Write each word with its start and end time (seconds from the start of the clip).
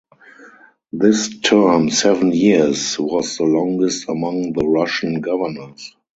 This 0.91 1.39
term 1.41 1.91
(seven 1.91 2.31
years) 2.31 2.97
was 2.97 3.37
the 3.37 3.43
longest 3.43 4.09
among 4.09 4.51
the 4.53 4.65
Russian 4.65 5.21
governors. 5.21 5.95